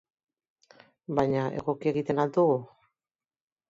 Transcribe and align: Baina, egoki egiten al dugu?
Baina, 1.21 1.45
egoki 1.61 1.93
egiten 1.95 2.25
al 2.27 2.37
dugu? 2.41 2.61